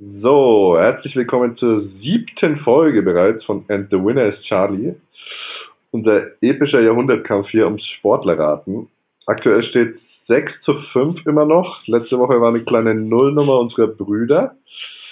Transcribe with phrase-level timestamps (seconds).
[0.00, 4.94] So, herzlich willkommen zur siebten Folge bereits von And the Winner is Charlie.
[5.90, 8.86] Unser epischer Jahrhundertkampf hier ums Sportlerraten.
[9.26, 9.98] Aktuell steht
[10.28, 11.84] 6 zu 5 immer noch.
[11.88, 14.54] Letzte Woche war eine kleine Nullnummer unserer Brüder.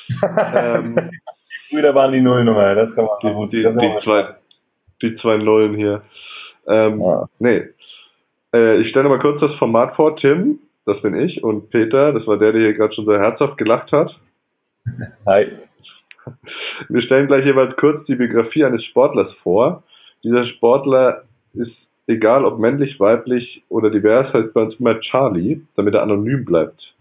[0.55, 1.11] ähm,
[1.69, 4.37] Brüder waren die Nullnummer, das kann man die, die, die, zwei,
[5.03, 6.03] die zwei Nullen hier.
[6.69, 7.29] Ähm, ja.
[7.41, 7.65] Nee.
[8.55, 10.15] Äh, ich stelle mal kurz das Format vor.
[10.15, 13.59] Tim, das bin ich, und Peter, das war der, der hier gerade schon so herzhaft
[13.59, 14.17] gelacht hat.
[15.27, 15.53] Hi.
[16.89, 19.83] Wir stellen gleich jeweils kurz die Biografie eines Sportlers vor.
[20.25, 21.77] Dieser Sportler ist,
[22.07, 26.95] egal ob männlich, weiblich oder divers, heißt bei uns immer Charlie, damit er anonym bleibt.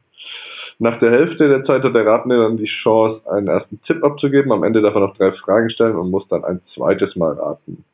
[0.77, 4.51] Nach der Hälfte der Zeit hat der Ratende dann die Chance, einen ersten Tipp abzugeben.
[4.51, 7.85] Am Ende darf er noch drei Fragen stellen und muss dann ein zweites Mal raten.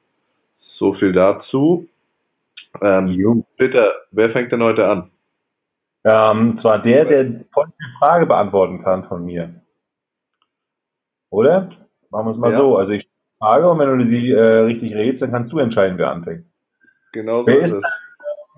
[0.77, 1.87] So viel dazu.
[2.81, 5.11] Ähm, Peter, wer fängt denn heute an?
[6.03, 7.45] Ähm, zwar der, der die
[7.99, 9.60] Frage beantworten kann von mir.
[11.31, 11.69] Oder?
[12.11, 12.57] Machen wir es mal ja.
[12.57, 12.77] so.
[12.77, 16.11] Also ich frage und wenn du sie äh, richtig redest, dann kannst du entscheiden, wer
[16.11, 16.45] anfängt.
[17.13, 17.83] Genau so wer ist, ist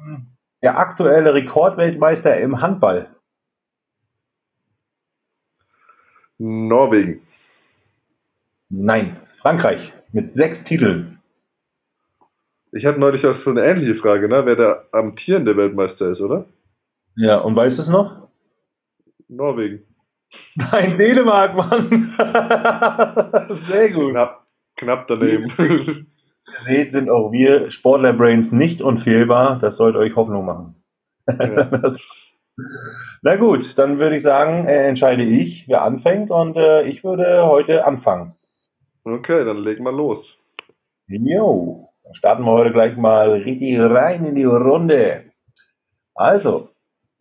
[0.06, 0.28] ähm,
[0.62, 3.08] der aktuelle Rekordweltmeister im Handball?
[6.40, 7.22] Norwegen.
[8.70, 11.20] Nein, ist Frankreich mit sechs Titeln.
[12.72, 14.46] Ich hatte neulich auch so eine ähnliche Frage, ne?
[14.46, 16.46] wer der amtierende Weltmeister ist, oder?
[17.16, 18.30] Ja, und weißt du es noch?
[19.28, 19.86] Norwegen.
[20.56, 21.90] Nein, Dänemark, Mann.
[23.70, 24.12] Sehr gut.
[24.12, 24.46] Knapp,
[24.78, 25.52] knapp daneben.
[26.48, 29.60] Ihr seht, sind auch wir Sportler-Brains nicht unfehlbar.
[29.60, 30.76] Das sollte euch Hoffnung machen.
[31.28, 31.70] Ja.
[33.24, 37.46] Na gut, dann würde ich sagen, äh, entscheide ich, wer anfängt und äh, ich würde
[37.48, 38.34] heute anfangen.
[39.06, 40.26] Okay, dann legen wir los.
[41.08, 45.32] Jo, dann starten wir heute gleich mal richtig rein in die Runde.
[46.14, 46.70] Also,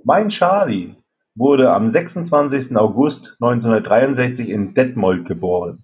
[0.04, 0.96] mein Charlie
[1.34, 2.76] wurde am 26.
[2.76, 5.78] August 1963 in Detmold geboren.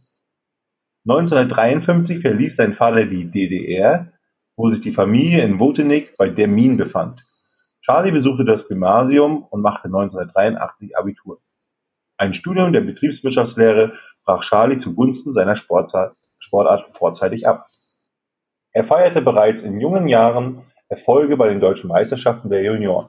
[1.07, 4.13] 1953 verließ sein Vater die DDR,
[4.57, 7.23] wo sich die Familie in Wotenik bei Dermin befand.
[7.83, 11.41] Charlie besuchte das Gymnasium und machte 1983 Abitur.
[12.19, 16.15] Ein Studium der Betriebswirtschaftslehre brach Charlie zugunsten seiner Sportart
[16.93, 17.67] vorzeitig ab.
[18.73, 23.09] Er feierte bereits in jungen Jahren Erfolge bei den deutschen Meisterschaften der Junioren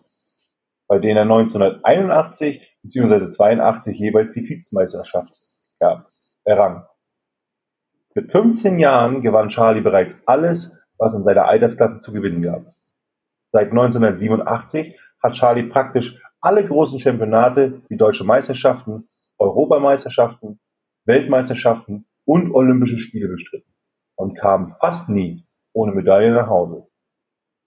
[0.89, 3.31] bei denen er 1981 bzw.
[3.31, 5.33] 82 jeweils die Vizemeisterschaft
[5.79, 6.07] gab,
[6.43, 6.85] errang.
[8.15, 12.65] Mit 15 Jahren gewann Charlie bereits alles, was in seiner Altersklasse zu gewinnen gab.
[13.51, 19.07] Seit 1987 hat Charlie praktisch alle großen Championate wie deutsche Meisterschaften,
[19.37, 20.59] Europameisterschaften,
[21.05, 23.71] Weltmeisterschaften und Olympische Spiele bestritten
[24.15, 26.88] und kam fast nie ohne Medaille nach Hause.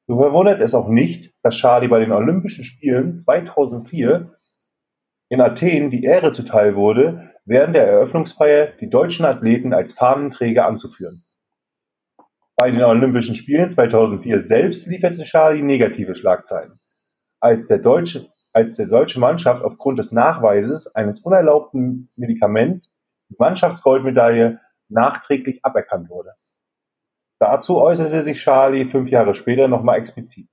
[0.06, 4.34] So verwundert es auch nicht, dass Charlie bei den Olympischen Spielen 2004
[5.28, 11.14] in Athen die Ehre zuteil wurde, während der Eröffnungsfeier die deutschen Athleten als Fahnenträger anzuführen.
[12.56, 16.72] Bei den Olympischen Spielen 2004 selbst lieferte Charlie negative Schlagzeilen.
[17.40, 22.92] Als der, deutsche, als der deutsche Mannschaft aufgrund des Nachweises eines unerlaubten Medikaments
[23.30, 26.30] die Mannschaftsgoldmedaille nachträglich aberkannt wurde.
[27.42, 30.46] Dazu äußerte sich Charlie fünf Jahre später nochmal explizit.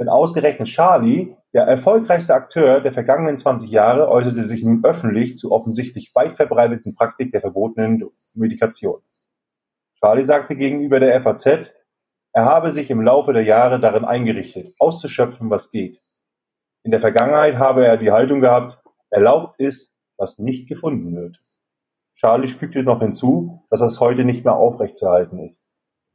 [0.00, 5.52] Denn ausgerechnet Charlie, der erfolgreichste Akteur der vergangenen 20 Jahre, äußerte sich nun öffentlich zur
[5.52, 8.02] offensichtlich weit verbreiteten Praktik der verbotenen
[8.34, 9.00] Medikation.
[10.00, 11.70] Charlie sagte gegenüber der FAZ,
[12.32, 16.00] er habe sich im Laufe der Jahre darin eingerichtet, auszuschöpfen, was geht.
[16.82, 21.38] In der Vergangenheit habe er die Haltung gehabt, erlaubt ist, was nicht gefunden wird.
[22.16, 25.64] Charlie fügte noch hinzu, dass das heute nicht mehr aufrechtzuerhalten ist.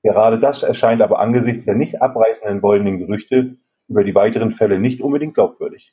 [0.04, 3.58] Gerade das erscheint aber angesichts der nicht abreißenden wollenden Gerüchte
[3.88, 5.92] über die weiteren Fälle nicht unbedingt glaubwürdig.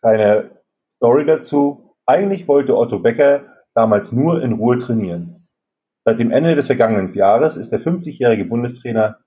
[0.00, 1.94] Kleine Story dazu.
[2.06, 3.44] Eigentlich wollte Otto Becker
[3.74, 5.36] damals nur in Ruhe trainieren.
[6.04, 9.18] Seit dem Ende des vergangenen Jahres ist der 50-jährige Bundestrainer.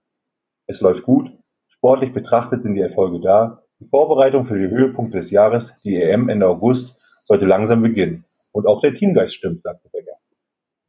[0.67, 1.31] Es läuft gut.
[1.67, 3.63] Sportlich betrachtet sind die Erfolge da.
[3.79, 8.25] Die Vorbereitung für die Höhepunkte des Jahres, die EM Ende August, sollte langsam beginnen.
[8.52, 10.18] Und auch der Teamgeist stimmt, sagte Becker.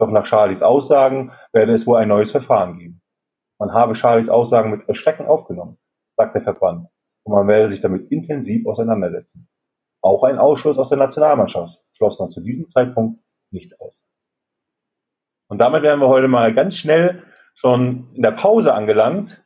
[0.00, 3.02] Doch nach Charlies Aussagen werde es wohl ein neues Verfahren geben.
[3.58, 5.76] Man habe Charlies Aussagen mit Erschrecken aufgenommen,
[6.16, 6.88] sagt der Verband,
[7.22, 9.46] und man werde sich damit intensiv auseinandersetzen.
[10.00, 13.20] Auch ein Ausschluss aus der Nationalmannschaft schloss man zu diesem Zeitpunkt
[13.50, 14.02] nicht aus.
[15.48, 17.22] Und damit wären wir heute mal ganz schnell
[17.54, 19.42] schon in der Pause angelangt.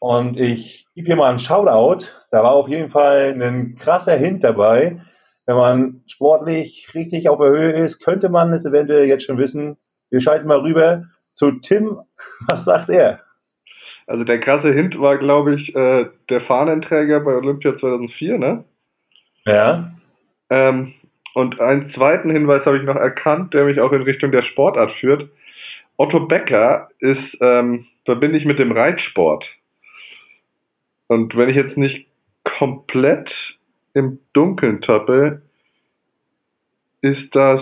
[0.00, 2.06] Und ich gebe hier mal einen Shoutout.
[2.32, 5.00] Da war auf jeden Fall ein krasser Hint dabei
[5.46, 9.76] wenn man sportlich richtig auf der Höhe ist, könnte man es eventuell jetzt schon wissen.
[10.10, 11.98] Wir schalten mal rüber zu Tim.
[12.48, 13.20] Was sagt er?
[14.06, 18.64] Also der krasse Hint war, glaube ich, äh, der Fahnenträger bei Olympia 2004, ne?
[19.46, 19.92] Ja.
[20.50, 20.92] Ähm,
[21.34, 24.92] Und einen zweiten Hinweis habe ich noch erkannt, der mich auch in Richtung der Sportart
[25.00, 25.28] führt.
[25.96, 29.44] Otto Becker ist, ähm, verbinde ich mit dem Reitsport.
[31.08, 32.06] Und wenn ich jetzt nicht
[32.58, 33.30] komplett
[33.94, 35.42] im Dunkeln tappe,
[37.00, 37.60] ist das,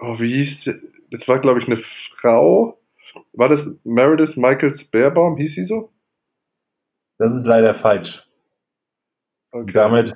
[0.00, 0.74] oh, wie hieß,
[1.10, 1.82] das war glaube ich eine
[2.20, 2.78] Frau.
[3.32, 5.36] War das Meredith Michaels Bärbaum?
[5.36, 5.90] Hieß sie so?
[7.18, 8.26] Das ist leider falsch.
[9.52, 9.72] Okay.
[9.72, 10.14] Damit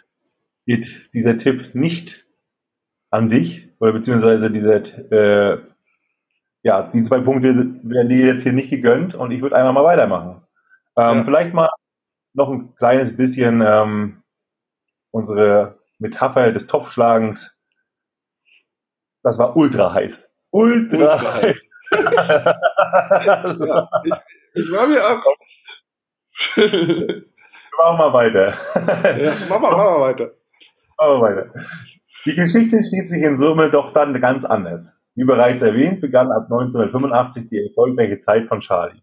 [0.66, 2.25] geht dieser Tipp nicht
[3.10, 4.82] an dich, oder beziehungsweise dieser,
[5.12, 5.58] äh,
[6.62, 7.48] ja, die zwei Punkte
[7.82, 10.42] werden dir jetzt hier nicht gegönnt und ich würde einfach mal weitermachen.
[10.96, 11.25] Ähm, ja.
[11.25, 11.69] Vielleicht mal
[12.32, 14.23] noch ein kleines bisschen ähm,
[15.14, 17.56] unsere Metapher des Topfschlagens.
[19.22, 20.28] Das war ultra heiß.
[20.50, 21.64] Ultra, ultra heiß.
[21.93, 24.12] ja, ich,
[24.55, 25.22] ich war mir auch.
[27.78, 28.58] machen wir weiter.
[29.19, 30.31] ja, machen wir, machen wir weiter.
[30.99, 31.52] Machen wir weiter.
[32.26, 34.90] Die Geschichte schrieb sich in Summe doch dann ganz anders.
[35.14, 39.00] Wie bereits erwähnt, begann ab 1985 die erfolgreiche Zeit von Charlie.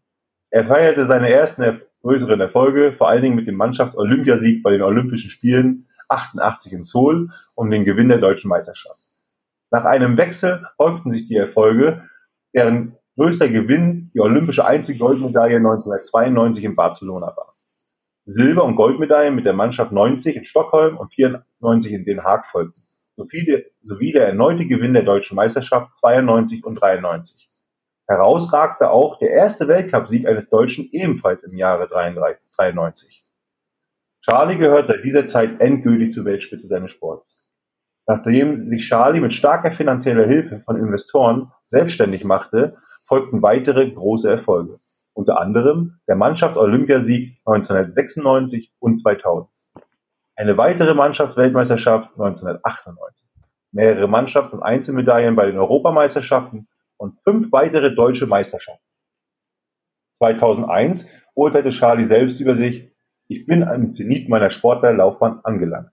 [0.50, 1.62] Er feierte seine ersten
[2.02, 7.30] größeren Erfolge, vor allen Dingen mit dem Mannschafts-Olympiasieg bei den Olympischen Spielen 88 in Seoul
[7.56, 8.98] um den Gewinn der deutschen Meisterschaft.
[9.72, 12.04] Nach einem Wechsel häuften sich die Erfolge,
[12.54, 17.54] deren größter Gewinn die olympische Einzelgoldmedaille 1992 in Barcelona war.
[18.26, 22.82] Silber- und Goldmedaillen mit der Mannschaft 90 in Stockholm und 94 in Den Haag folgten
[23.16, 27.51] sowie der erneute Gewinn der Deutschen Meisterschaft 92 und 93.
[28.12, 33.32] Herausragte auch der erste Weltcupsieg eines Deutschen ebenfalls im Jahre 93.
[34.30, 37.56] Charlie gehört seit dieser Zeit endgültig zur Weltspitze seines Sports.
[38.06, 42.76] Nachdem sich Charlie mit starker finanzieller Hilfe von Investoren selbstständig machte,
[43.08, 44.76] folgten weitere große Erfolge,
[45.14, 49.50] unter anderem der Mannschafts-Olympiasieg 1996 und 2000
[50.36, 53.26] eine weitere Mannschaftsweltmeisterschaft 1998,
[53.72, 56.68] mehrere Mannschafts- und Einzelmedaillen bei den Europameisterschaften
[57.02, 58.86] und fünf weitere deutsche Meisterschaften.
[60.20, 62.92] 2001 urteilte Charlie selbst über sich,
[63.28, 65.92] ich bin am Zenit meiner Sportlerlaufbahn angelangt.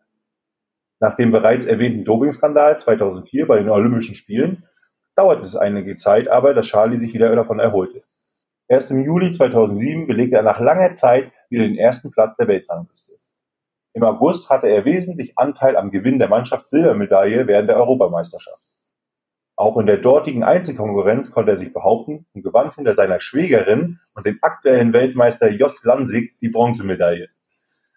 [1.01, 4.65] Nach dem bereits erwähnten Dopingskandal 2004 bei den Olympischen Spielen
[5.17, 8.03] dauerte es einige Zeit aber, dass Charlie sich wieder davon erholte.
[8.69, 13.13] Erst im Juli 2007 belegte er nach langer Zeit wieder den ersten Platz der Weltrangliste.
[13.95, 18.68] Im August hatte er wesentlich Anteil am Gewinn der Mannschafts-Silbermedaille während der Europameisterschaft.
[19.59, 24.25] Auch in der dortigen Einzelkonkurrenz konnte er sich behaupten und gewann hinter seiner Schwägerin und
[24.25, 27.27] dem aktuellen Weltmeister Jos Lansig die Bronzemedaille.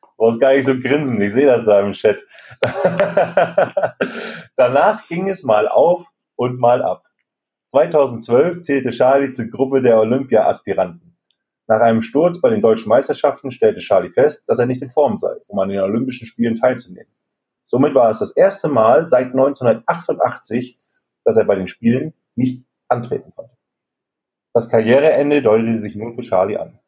[0.01, 2.25] Du brauchst gar nicht so grinsen, ich sehe das da im Chat.
[4.55, 6.03] Danach ging es mal auf
[6.35, 7.03] und mal ab.
[7.67, 11.13] 2012 zählte Charlie zur Gruppe der Olympia-Aspiranten.
[11.67, 15.19] Nach einem Sturz bei den Deutschen Meisterschaften stellte Charlie fest, dass er nicht in Form
[15.19, 17.11] sei, um an den Olympischen Spielen teilzunehmen.
[17.65, 20.79] Somit war es das erste Mal seit 1988,
[21.25, 23.55] dass er bei den Spielen nicht antreten konnte.
[24.53, 26.79] Das Karriereende deutete sich nun für Charlie an.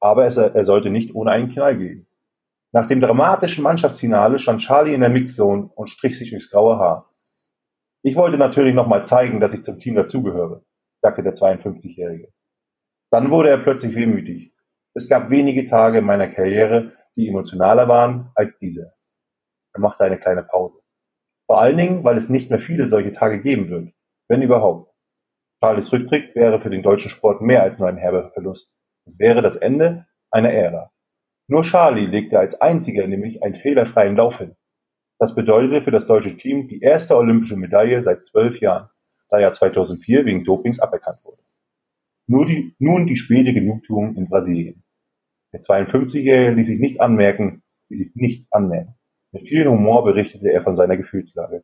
[0.00, 2.06] Aber es, er sollte nicht ohne einen Knall gehen.
[2.72, 7.08] Nach dem dramatischen Mannschaftsfinale stand Charlie in der Mixzone und strich sich durchs graue Haar.
[8.02, 10.62] Ich wollte natürlich nochmal zeigen, dass ich zum Team dazugehöre,
[11.00, 12.28] sagte der 52-Jährige.
[13.10, 14.52] Dann wurde er plötzlich wehmütig.
[14.94, 18.88] Es gab wenige Tage in meiner Karriere, die emotionaler waren als diese.
[19.72, 20.80] Er machte eine kleine Pause.
[21.46, 23.92] Vor allen Dingen, weil es nicht mehr viele solche Tage geben wird,
[24.28, 24.92] wenn überhaupt.
[25.60, 28.72] Charles Rücktritt wäre für den deutschen Sport mehr als nur ein herber Verlust.
[29.06, 30.90] Es wäre das Ende einer Ära.
[31.48, 34.56] Nur Charlie legte als einziger nämlich einen fehlerfreien Lauf hin.
[35.18, 38.90] Das bedeutete für das deutsche Team die erste olympische Medaille seit zwölf Jahren,
[39.30, 41.38] da er 2004 wegen Dopings aberkannt wurde.
[42.26, 44.82] Nur die, nun die späte Genugtuung in Brasilien.
[45.52, 48.95] Der 52-Jährige ließ sich nicht anmerken, ließ sich nichts anmerken.
[49.36, 51.62] Mit viel Humor berichtete er von seiner Gefühlslage.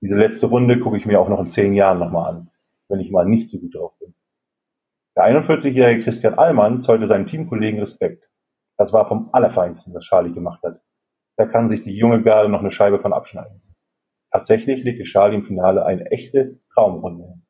[0.00, 2.46] Diese letzte Runde gucke ich mir auch noch in zehn Jahren nochmal an,
[2.88, 4.16] wenn ich mal nicht so gut drauf bin.
[5.16, 8.28] Der 41-jährige Christian Allmann zollte seinem Teamkollegen Respekt.
[8.76, 10.80] Das war vom Allerfeinsten, was Charlie gemacht hat.
[11.36, 13.62] Da kann sich die junge Garde noch eine Scheibe von abschneiden.
[14.32, 17.46] Tatsächlich legte Charlie im Finale eine echte Traumrunde hin.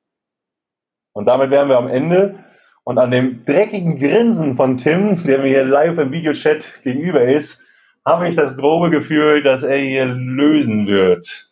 [1.14, 2.44] Und damit wären wir am Ende.
[2.84, 7.63] Und an dem dreckigen Grinsen von Tim, der mir hier live im Videochat gegenüber ist,
[8.06, 11.46] habe ich das grobe Gefühl, dass er hier lösen wird.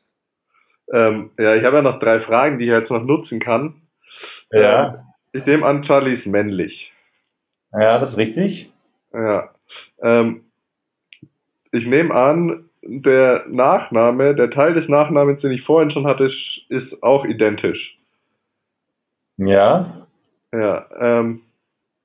[0.93, 3.83] Ähm, ja, ich habe ja noch drei Fragen, die ich jetzt noch nutzen kann.
[4.51, 4.89] Ja.
[4.89, 4.99] Ähm,
[5.33, 6.93] ich nehme an, Charlie ist männlich.
[7.73, 8.71] Ja, das ist richtig.
[9.15, 9.51] Ja.
[10.03, 10.45] Ähm,
[11.73, 16.31] ich nehme an, der Nachname, der Teil des Nachnamens, den ich vorhin schon hatte,
[16.69, 17.97] ist auch identisch.
[19.39, 20.07] Ja.
[20.53, 20.87] Ja.
[20.99, 21.43] Ähm,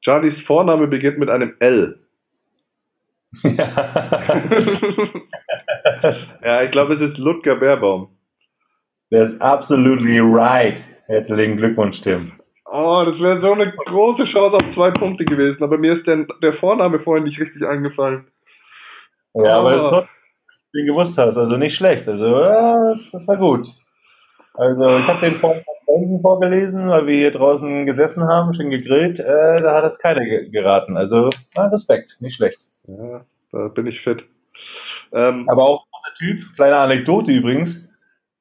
[0.02, 2.00] Charlies Vorname beginnt mit einem L.
[3.44, 3.60] Ja,
[6.44, 8.10] ja ich glaube, es ist Ludger Bärbaum.
[9.12, 10.78] That's absolutely right.
[11.08, 12.34] Herzlichen Glückwunsch, Tim.
[12.66, 16.26] Oh, das wäre so eine große Chance auf zwei Punkte gewesen, aber mir ist der,
[16.42, 18.28] der Vorname vorhin nicht richtig eingefallen.
[19.34, 19.86] Ja, aber das Oh.
[19.86, 22.08] ist doch, dass du ihn gewusst hast, also nicht schlecht.
[22.08, 23.68] Also, ja, das, das war gut.
[24.56, 25.64] Also, ich habe den vorhin
[26.22, 29.20] vorgelesen, weil wir hier draußen gesessen haben, schön gegrillt.
[29.20, 30.98] Äh, da hat es keiner ge geraten.
[30.98, 32.58] Also, na, Respekt, nicht schlecht.
[32.88, 34.24] Ja, da bin ich fit.
[35.12, 37.88] Ähm, Aber auch großer Typ, kleine Anekdote übrigens,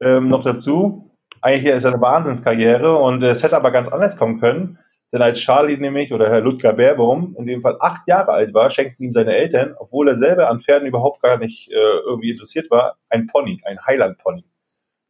[0.00, 1.10] ähm, noch dazu.
[1.42, 4.78] Eigentlich ist er eine Wahnsinnskarriere und es hätte aber ganz anders kommen können.
[5.12, 8.70] Denn als Charlie nämlich, oder Herr Ludger Baerbaum, in dem Fall acht Jahre alt war,
[8.70, 12.70] schenkten ihm seine Eltern, obwohl er selber an Pferden überhaupt gar nicht äh, irgendwie interessiert
[12.70, 14.44] war, ein Pony, ein Highland-Pony.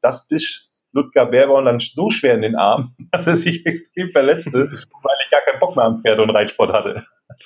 [0.02, 4.70] Das biss Ludger Baerbaum dann so schwer in den Arm, dass er sich extrem verletzte,
[4.70, 7.06] weil ich gar keinen Bock mehr am Pferd und Reitsport hatte.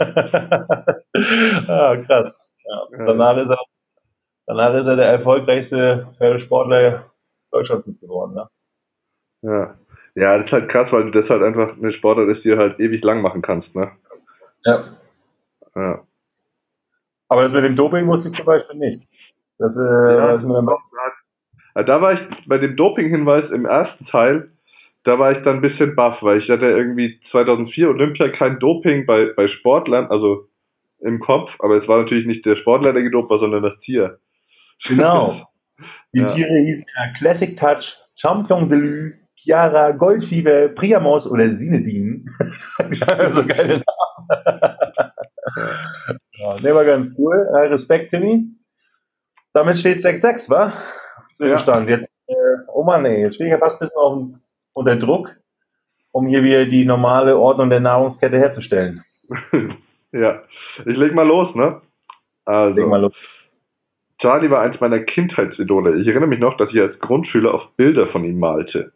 [1.69, 2.53] ah, krass.
[2.65, 2.87] Ja.
[3.07, 3.59] Danach, ist er,
[4.47, 7.11] danach ist er der erfolgreichste Pferdesportler
[7.51, 8.35] Deutschlands geworden.
[8.35, 8.49] Ne?
[9.43, 9.75] ja.
[10.15, 12.79] ja, das ist halt krass, weil das halt einfach eine Sportart ist, die du halt
[12.79, 13.91] ewig lang machen kannst, ne?
[14.65, 14.85] Ja.
[15.75, 16.05] Ja.
[17.29, 19.03] Aber das mit dem Doping wusste ich zum Beispiel nicht.
[19.59, 20.69] Das, äh, Ja, mir dann
[21.77, 24.51] Ja, Da war ich bei dem Doping-Hinweis im ersten Teil,
[25.05, 29.07] da war ich dann ein bisschen baff, weil ich hatte irgendwie 2004 Olympia kein Doping
[29.07, 30.49] bei, bei Sportlern, also
[31.01, 34.19] im Kopf, aber es war natürlich nicht der Sportler, der gedopt war, sondern das Tier.
[34.87, 35.47] Genau.
[36.13, 36.27] Die Ja.
[36.27, 42.29] Tiere hießen ja Classic Touch, Champion de Lue, Chiara, Goldfieber, Priamos oder Sinedin.
[43.09, 45.13] ja, so geile Namen.
[46.35, 47.35] ja, der war ganz cool.
[47.55, 48.45] Respekt, Timmy.
[49.55, 50.75] Damit steht 6-6, wa?
[51.35, 51.89] Zwischenstand.
[51.89, 52.35] Jetzt, äh,
[52.69, 54.29] oh Mann, ey, jetzt stehe ich ja fast ein bisschen auf,
[54.73, 55.37] unter Druck,
[56.13, 59.01] um hier wieder die normale Ordnung der Nahrungskette herzustellen.
[60.13, 60.43] ja,
[60.87, 61.81] ich leg mal los, ne?
[62.45, 63.15] Also, Leg mal los.
[64.19, 66.01] Charlie war eins meiner Kindheitsidole.
[66.01, 68.93] Ich erinnere mich noch, dass ich als Grundschüler oft Bilder von ihm malte.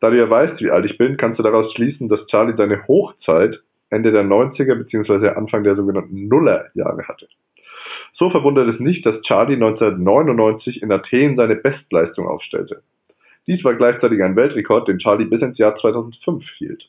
[0.00, 2.86] Da du ja weißt, wie alt ich bin, kannst du daraus schließen, dass Charlie seine
[2.86, 3.58] Hochzeit
[3.90, 5.30] Ende der 90er bzw.
[5.30, 7.28] Anfang der sogenannten Nullerjahre hatte.
[8.14, 12.82] So verwundert es nicht, dass Charlie 1999 in Athen seine Bestleistung aufstellte.
[13.46, 16.88] Dies war gleichzeitig ein Weltrekord, den Charlie bis ins Jahr 2005 hielt.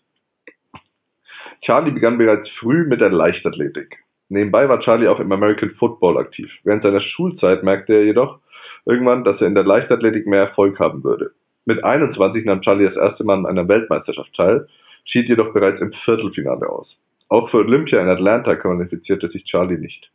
[1.62, 3.98] Charlie begann bereits früh mit der Leichtathletik.
[4.30, 6.52] Nebenbei war Charlie auch im American Football aktiv.
[6.64, 8.40] Während seiner Schulzeit merkte er jedoch
[8.86, 11.32] irgendwann, dass er in der Leichtathletik mehr Erfolg haben würde.
[11.66, 14.68] Mit 21 nahm Charlie das erste Mal an einer Weltmeisterschaft teil,
[15.06, 16.88] schied jedoch bereits im Viertelfinale aus.
[17.30, 20.10] Auch für Olympia in Atlanta qualifizierte sich Charlie nicht.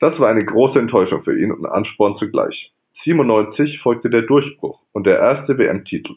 [0.00, 2.72] Das war eine große Enttäuschung für ihn und Ansporn zugleich.
[3.04, 6.14] 97 folgte der Durchbruch und der erste WM-Titel.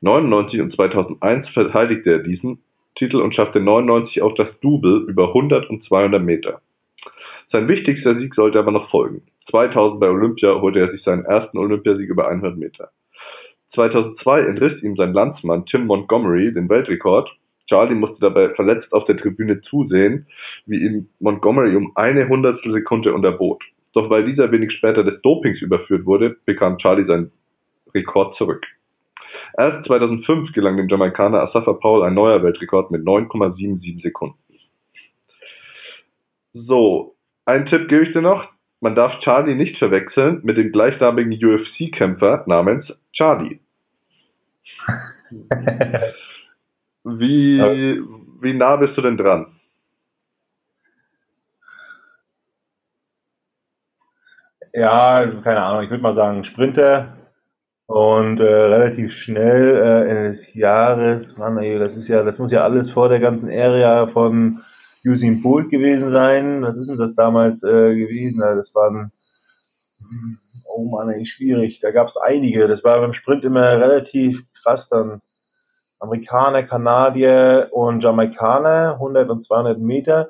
[0.00, 2.62] 99 und 2001 verteidigte er diesen
[2.96, 6.60] Titel und schaffte 99 auch das Double über 100 und 200 Meter.
[7.50, 9.22] Sein wichtigster Sieg sollte aber noch folgen.
[9.50, 12.90] 2000 bei Olympia holte er sich seinen ersten Olympiasieg über 100 Meter.
[13.74, 17.30] 2002 entriss ihm sein Landsmann Tim Montgomery den Weltrekord.
[17.68, 20.26] Charlie musste dabei verletzt auf der Tribüne zusehen,
[20.66, 23.62] wie ihm Montgomery um eine Hundertstel Sekunde unterbot.
[23.94, 27.32] Doch weil dieser wenig später des Dopings überführt wurde, bekam Charlie seinen
[27.94, 28.64] Rekord zurück.
[29.56, 34.38] Erst 2005 gelang dem Jamaikaner Asafa Paul ein neuer Weltrekord mit 9,77 Sekunden.
[36.52, 37.14] So,
[37.44, 38.46] einen Tipp gebe ich dir noch.
[38.80, 43.58] Man darf Charlie nicht verwechseln mit dem gleichnamigen UFC-Kämpfer namens Charlie.
[47.04, 47.58] Wie,
[48.42, 49.46] wie nah bist du denn dran?
[54.78, 57.16] Ja, keine Ahnung, ich würde mal sagen Sprinter
[57.86, 62.52] und äh, relativ schnell äh, Ende des Jahres, Mann, ey, das ist ja, das muss
[62.52, 64.60] ja alles vor der ganzen Area von
[65.04, 66.62] Usain Bolt gewesen sein.
[66.62, 68.40] Was ist denn das damals äh, gewesen?
[68.44, 69.10] Ja, Das waren,
[70.72, 71.80] oh Mann, ey, schwierig.
[71.80, 72.68] Da gab es einige.
[72.68, 75.22] Das war beim Sprint immer relativ krass dann.
[75.98, 80.28] Amerikaner, Kanadier und Jamaikaner, 100 und 200 Meter,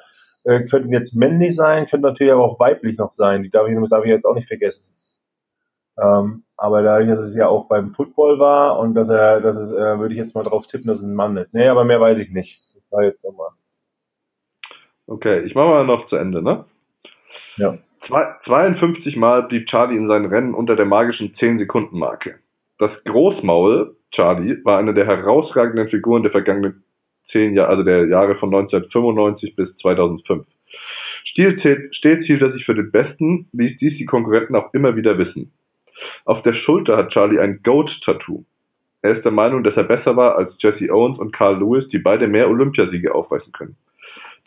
[0.49, 3.43] äh, könnten jetzt männlich sein, könnten natürlich aber auch weiblich noch sein.
[3.43, 4.89] Die darf ich, darf ich jetzt auch nicht vergessen.
[6.01, 9.73] Ähm, aber dadurch, dass es ja auch beim Football war und dass er, dass es,
[9.73, 11.53] äh, würde ich jetzt mal drauf tippen, dass es ein Mann ist.
[11.53, 12.55] Nee, aber mehr weiß ich nicht.
[12.75, 13.51] Das war jetzt nochmal.
[15.07, 16.65] Okay, ich mache mal noch zu Ende, ne?
[17.57, 17.79] Ja.
[18.07, 22.39] Zwei- 52 Mal blieb Charlie in seinen Rennen unter der magischen 10-Sekunden-Marke.
[22.79, 26.85] Das Großmaul Charlie war eine der herausragenden Figuren der vergangenen
[27.33, 30.47] zehn Jahre, also der Jahre von 1995 bis 2005.
[31.25, 35.19] Stil- Stets hielt er sich für den Besten, ließ dies die Konkurrenten auch immer wieder
[35.19, 35.53] wissen.
[36.25, 38.45] Auf der Schulter hat Charlie ein Goat-Tattoo.
[39.03, 41.99] Er ist der Meinung, dass er besser war als Jesse Owens und Carl Lewis, die
[41.99, 43.77] beide mehr Olympiasiege aufweisen können.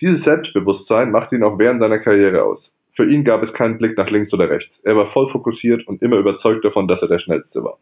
[0.01, 2.59] Dieses Selbstbewusstsein macht ihn auch während seiner Karriere aus.
[2.95, 4.73] Für ihn gab es keinen Blick nach links oder rechts.
[4.83, 7.77] Er war voll fokussiert und immer überzeugt davon, dass er der Schnellste war.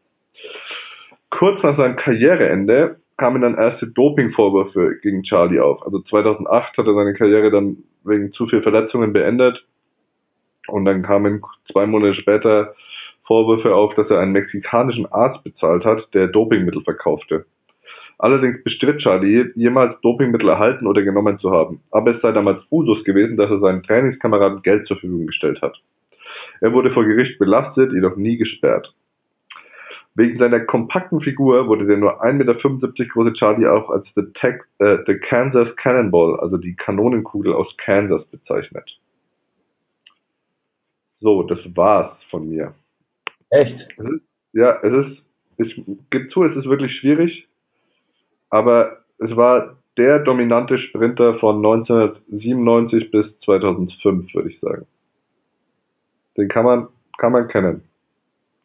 [1.32, 5.86] kurz nach seinem Karriereende kamen dann erste Dopingvorwürfe gegen Charlie auf.
[5.86, 9.64] Also 2008 hat er seine Karriere dann wegen zu viel Verletzungen beendet.
[10.68, 12.74] Und dann kamen zwei Monate später
[13.26, 17.46] Vorwürfe auf, dass er einen mexikanischen Arzt bezahlt hat, der Dopingmittel verkaufte.
[18.18, 21.82] Allerdings bestritt Charlie, jemals Dopingmittel erhalten oder genommen zu haben.
[21.92, 25.80] Aber es sei damals Usus gewesen, dass er seinen Trainingskameraden Geld zur Verfügung gestellt hat.
[26.60, 28.94] Er wurde vor Gericht belastet, jedoch nie gesperrt.
[30.20, 34.56] Wegen seiner kompakten Figur wurde der nur 1,75 Meter große Charlie auch als the, Tech,
[34.80, 38.84] äh, the Kansas Cannonball, also die Kanonenkugel aus Kansas, bezeichnet.
[41.22, 42.74] So, das war's von mir.
[43.52, 43.80] Echt?
[43.98, 44.22] Es ist,
[44.52, 45.24] ja, es ist,
[45.58, 47.48] ich gebe zu, es ist wirklich schwierig,
[48.50, 54.86] aber es war der dominante Sprinter von 1997 bis 2005, würde ich sagen.
[56.36, 57.84] Den kann man, kann man kennen.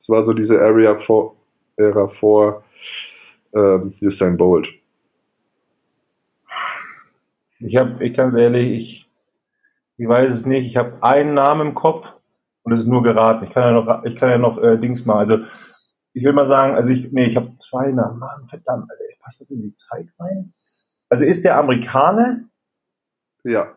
[0.02, 1.30] Es war so diese Area 4,
[1.76, 2.64] Ära vor
[3.54, 4.69] ähm, Usain Bolt.
[7.61, 9.11] Ich habe, ich ganz ehrlich, ich,
[9.97, 10.66] ich weiß es nicht.
[10.66, 12.07] Ich habe einen Namen im Kopf
[12.62, 13.45] und es ist nur geraten.
[13.45, 15.31] Ich kann ja noch, ich kann ja noch äh, Dings machen.
[15.31, 15.45] Also
[16.12, 18.19] ich will mal sagen, also ich, nee, ich habe zwei Namen.
[18.19, 20.52] Mann, verdammt, Alter, passt das in die Zeit rein?
[21.09, 22.40] Also ist der Amerikaner?
[23.45, 23.76] Ja.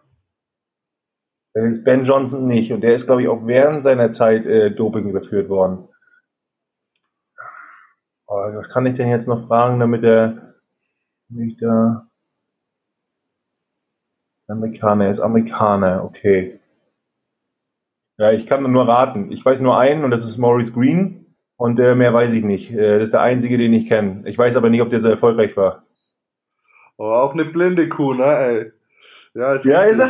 [1.53, 2.71] Ben Johnson nicht.
[2.71, 5.87] Und der ist, glaube ich, auch während seiner Zeit äh, Doping überführt worden.
[8.27, 10.53] Was kann ich denn jetzt noch fragen, damit er
[11.29, 12.07] nicht da.
[14.47, 16.59] Amerikaner, er ist Amerikaner, okay.
[18.17, 19.31] Ja, ich kann nur raten.
[19.31, 22.71] Ich weiß nur einen und das ist Maurice Green und äh, mehr weiß ich nicht.
[22.71, 24.23] Äh, das ist der einzige, den ich kenne.
[24.25, 25.83] Ich weiß aber nicht, ob der so erfolgreich war.
[26.97, 28.71] Oh, auch eine blinde Kuh, ne, ey.
[29.33, 30.09] Ja, ist, ja, ist er?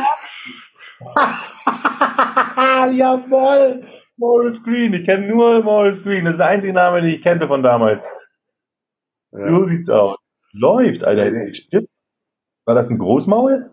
[2.92, 3.97] Jawoll!
[4.18, 6.24] Maurice Green, ich kenne nur Maurice Green.
[6.24, 8.06] Das ist der einzige Name, den ich kannte von damals.
[9.32, 9.46] Ja.
[9.46, 10.16] So sieht's aus.
[10.52, 11.54] Läuft, Alter.
[11.54, 11.88] Stimmt.
[12.64, 13.70] War das ein Großmaul?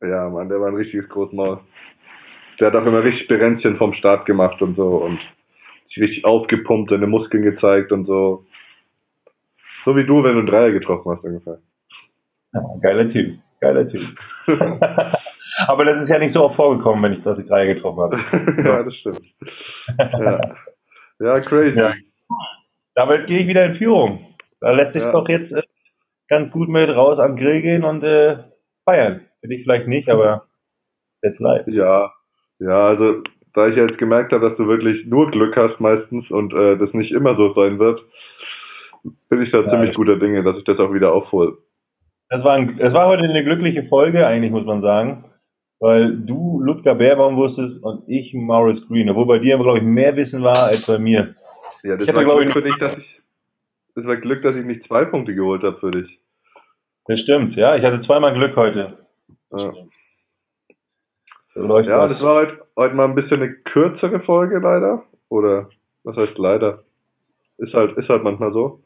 [0.00, 1.60] Ja, Mann, der war ein richtiges Großmaul.
[2.58, 5.20] Der hat auch immer richtig Berenzchen vom Start gemacht und so und
[5.88, 8.44] sich richtig aufgepumpt, seine Muskeln gezeigt und so.
[9.84, 11.58] So wie du, wenn du einen Dreier getroffen hast, ungefähr.
[12.52, 13.38] Ja, geiler Typ.
[13.60, 14.18] Geiler Typ.
[15.66, 18.18] Aber das ist ja nicht so oft vorgekommen, wenn ich das Dreier getroffen habe.
[18.64, 19.22] ja, das stimmt.
[19.98, 20.40] Ja,
[21.20, 21.78] ja crazy.
[21.78, 21.94] Ja.
[22.94, 24.34] Damit gehe ich wieder in Führung.
[24.60, 25.12] Da lässt sich ja.
[25.12, 25.62] doch jetzt äh,
[26.28, 28.38] ganz gut mit raus am Grill gehen und äh,
[28.84, 29.22] feiern.
[29.40, 30.46] Für dich vielleicht nicht, aber
[31.22, 31.66] jetzt live.
[31.68, 32.12] Ja,
[32.58, 33.22] ja, also
[33.54, 36.92] da ich jetzt gemerkt habe, dass du wirklich nur Glück hast meistens und äh, das
[36.92, 38.00] nicht immer so sein wird,
[39.28, 41.56] bin ich da ja, ziemlich guter Dinge, dass ich das auch wieder aufhole.
[42.30, 45.24] Das war, ein, das war heute eine glückliche Folge, eigentlich muss man sagen,
[45.80, 50.16] weil du Ludger Bärbaum wusstest und ich Maurice Green, obwohl bei dir, glaube ich, mehr
[50.16, 51.34] Wissen war als bei mir.
[51.82, 53.22] Ja, das ich war glaube ich für dich, dass ich,
[53.94, 56.18] das war Glück, dass ich nicht zwei Punkte geholt habe für dich.
[57.06, 58.98] Das stimmt, ja, ich hatte zweimal Glück heute.
[59.52, 59.72] Ja,
[61.54, 65.04] so ja das war heute, heute mal ein bisschen eine kürzere Folge leider.
[65.28, 65.68] Oder
[66.04, 66.84] was heißt leider?
[67.58, 68.80] Ist halt, ist halt manchmal so.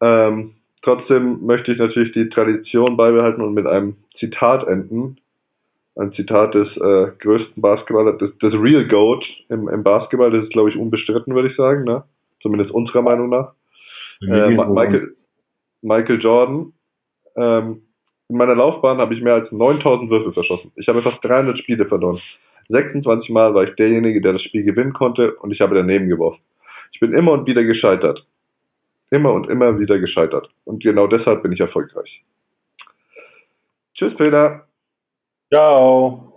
[0.00, 5.16] Ähm, Trotzdem möchte ich natürlich die Tradition beibehalten und mit einem Zitat enden.
[5.96, 10.52] Ein Zitat des äh, größten Basketballers, des, des Real Goat im, im Basketball, das ist,
[10.52, 12.04] glaube ich, unbestritten, würde ich sagen, ne?
[12.42, 13.52] Zumindest unserer Meinung nach.
[14.20, 15.16] Äh, Michael,
[15.82, 16.72] Michael Jordan.
[17.36, 17.82] Ähm,
[18.28, 20.72] in meiner Laufbahn habe ich mehr als 9000 Würfel verschossen.
[20.76, 22.20] Ich habe fast 300 Spiele verloren.
[22.68, 26.40] 26 Mal war ich derjenige, der das Spiel gewinnen konnte und ich habe daneben geworfen.
[26.92, 28.26] Ich bin immer und wieder gescheitert
[29.10, 30.48] immer und immer wieder gescheitert.
[30.64, 32.22] Und genau deshalb bin ich erfolgreich.
[33.94, 34.66] Tschüss, Peter.
[35.52, 36.35] Ciao.